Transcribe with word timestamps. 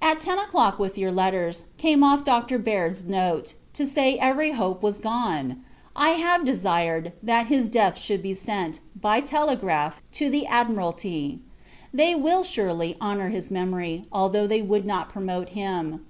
At 0.00 0.20
ten 0.20 0.38
o'clock, 0.38 0.78
with 0.78 0.96
your 0.96 1.10
letters, 1.10 1.64
came 1.76 2.04
off 2.04 2.22
Dr. 2.22 2.56
Baird's 2.56 3.04
note, 3.04 3.54
to 3.72 3.84
say 3.84 4.16
every 4.16 4.52
hope 4.52 4.80
was 4.80 5.00
gone! 5.00 5.60
I 5.96 6.10
have 6.10 6.44
desired, 6.44 7.12
that 7.20 7.46
his 7.48 7.68
death 7.68 7.98
should 7.98 8.22
be 8.22 8.32
sent, 8.32 8.78
by 8.94 9.20
telegraph, 9.20 10.02
to 10.12 10.30
the 10.30 10.46
Admiralty. 10.46 11.40
They 11.92 12.14
will, 12.14 12.44
surely, 12.44 12.96
honour 13.00 13.30
his 13.30 13.50
memory, 13.50 14.04
although 14.12 14.46
they 14.46 14.62
would 14.62 14.86
not 14.86 15.08
promote 15.08 15.48
him. 15.48 16.06